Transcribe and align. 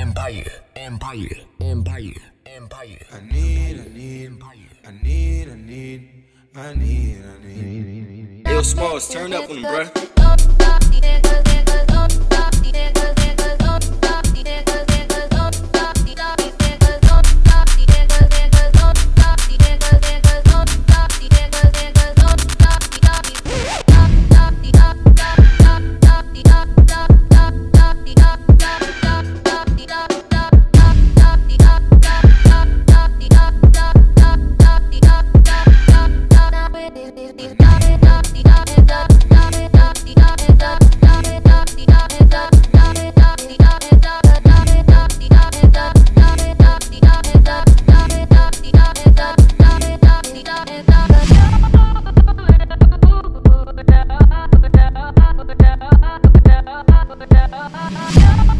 Empire, 0.00 0.50
Empire, 0.76 1.40
Empire, 1.60 2.22
Empire. 2.46 3.06
I 3.12 3.20
need, 3.20 3.80
I 3.80 3.88
need, 3.92 4.26
Empire. 4.28 4.56
I 4.86 4.92
need, 4.92 5.48
I 5.50 5.54
need, 5.56 6.24
I 6.56 6.74
need, 6.74 7.22
I 7.22 7.46
need. 7.46 8.48
Yo, 8.48 8.62
Smallz, 8.62 9.12
turn 9.12 9.34
up 9.34 9.50
on 9.50 9.60
them, 9.60 9.64
bruh. 9.70 10.69
no, 56.88 57.04
no, 57.04 58.48
no. 58.54 58.59